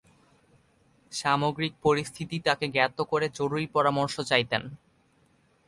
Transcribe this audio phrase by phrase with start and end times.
[1.11, 4.63] সামগ্রিক পরিস্থিতি তাকে জ্ঞাত করে জরুরী পরামর্শ চাইতেন।